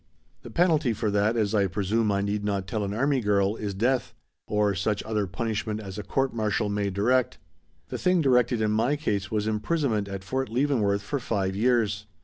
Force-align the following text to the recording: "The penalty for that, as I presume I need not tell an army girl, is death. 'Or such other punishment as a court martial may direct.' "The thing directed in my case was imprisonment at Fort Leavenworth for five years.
"The 0.41 0.49
penalty 0.49 0.93
for 0.93 1.11
that, 1.11 1.37
as 1.37 1.53
I 1.53 1.67
presume 1.67 2.11
I 2.11 2.21
need 2.21 2.43
not 2.43 2.65
tell 2.65 2.83
an 2.83 2.91
army 2.91 3.21
girl, 3.21 3.55
is 3.55 3.75
death. 3.75 4.15
'Or 4.47 4.73
such 4.73 5.03
other 5.03 5.27
punishment 5.27 5.79
as 5.79 5.99
a 5.99 6.03
court 6.03 6.33
martial 6.33 6.69
may 6.69 6.89
direct.' 6.89 7.37
"The 7.89 7.99
thing 7.99 8.19
directed 8.19 8.61
in 8.61 8.71
my 8.71 8.95
case 8.95 9.29
was 9.29 9.45
imprisonment 9.45 10.07
at 10.07 10.23
Fort 10.23 10.49
Leavenworth 10.49 11.03
for 11.03 11.19
five 11.19 11.55
years. 11.55 12.07